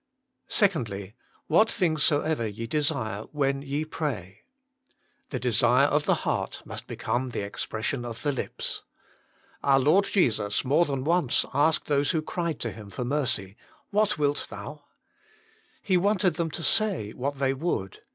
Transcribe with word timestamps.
2." 0.49 1.11
What 1.47 1.69
things 1.69 2.01
soever 2.01 2.47
ye 2.47 2.65
desire 2.65 3.25
when 3.31 3.61
ye 3.61 3.85
pray" 3.85 4.41
The 5.29 5.39
desire 5.39 5.85
of 5.85 6.05
the 6.05 6.15
heart 6.25 6.63
must 6.65 6.87
become 6.87 7.29
the 7.29 7.43
expression 7.43 8.03
of 8.03 8.23
the 8.23 8.31
lips. 8.31 8.81
Our 9.63 9.79
Lord 9.79 10.05
Jesus 10.05 10.65
more 10.65 10.85
than 10.85 11.03
once 11.03 11.45
asked 11.53 11.85
those 11.85 12.09
who 12.09 12.23
cried 12.23 12.59
to 12.61 12.71
Him 12.71 12.89
for 12.89 13.05
mercy," 13.05 13.55
What 13.91 14.17
wilt 14.17 14.47
thou?" 14.49 14.85
He 15.83 15.97
wanted 15.97 16.33
them 16.33 16.49
to 16.49 16.63
say 16.63 17.11
what 17.11 17.37
they 17.37 17.53
would. 17.53 17.99